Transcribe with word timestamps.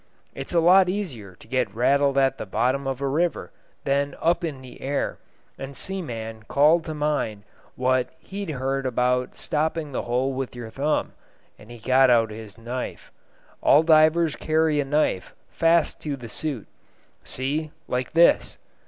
It's 0.33 0.51
a 0.51 0.59
lot 0.59 0.89
easier 0.89 1.35
to 1.35 1.47
get 1.47 1.75
rattled 1.75 2.17
at 2.17 2.39
the 2.39 2.47
bottom 2.47 2.87
of 2.87 3.01
a 3.01 3.07
river 3.07 3.51
than 3.83 4.15
up 4.19 4.43
in 4.43 4.63
the 4.63 4.81
air, 4.81 5.19
and 5.59 5.77
Seaman 5.77 6.41
called 6.47 6.85
to 6.85 6.95
mind 6.95 7.43
what 7.75 8.09
he'd 8.17 8.49
heard 8.49 8.87
about 8.87 9.35
stopping 9.35 9.91
the 9.91 10.01
hole 10.01 10.33
with 10.33 10.55
your 10.55 10.71
thumb, 10.71 11.13
and 11.59 11.69
he 11.69 11.77
got 11.77 12.09
out 12.09 12.31
his 12.31 12.57
knife. 12.57 13.11
All 13.61 13.83
divers 13.83 14.35
carry 14.35 14.79
a 14.79 14.85
knife 14.85 15.35
fast 15.51 15.99
to 16.01 16.15
the 16.15 16.29
suit. 16.29 16.65
See, 17.23 17.69
like 17.87 18.13
this." 18.13 18.57